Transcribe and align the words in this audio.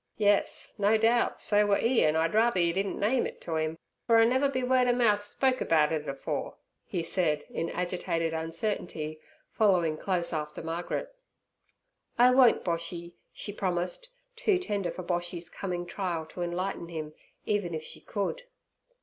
Yes, 0.17 0.73
no 0.79 0.97
doubt 0.97 1.39
so 1.39 1.67
were 1.67 1.77
'e, 1.77 2.03
an' 2.03 2.15
I'd 2.15 2.33
rather 2.33 2.59
yer 2.59 2.73
didn' 2.73 2.99
name 2.99 3.27
it 3.27 3.39
to 3.41 3.55
'im, 3.59 3.77
fer 4.07 4.17
I 4.17 4.25
never 4.25 4.49
be 4.49 4.63
word 4.63 4.87
ov 4.87 4.95
mouth 4.95 5.23
spoke 5.23 5.61
about 5.61 5.91
it 5.91 6.09
afore' 6.09 6.55
he 6.87 7.03
said, 7.03 7.43
in 7.51 7.69
agitated 7.69 8.33
uncertainty 8.33 9.19
following 9.51 9.99
close 9.99 10.33
after 10.33 10.63
Margaret. 10.63 11.13
'I 12.17 12.31
won't, 12.31 12.63
Boshy' 12.63 13.13
she 13.31 13.53
promised, 13.53 14.09
too 14.35 14.57
tender 14.57 14.89
for 14.89 15.03
Boshy's 15.03 15.49
coming 15.49 15.85
trial 15.85 16.25
to 16.29 16.41
enlighten 16.41 16.89
him, 16.89 17.13
even 17.45 17.75
if 17.75 17.83
she 17.83 17.99
could. 18.01 18.41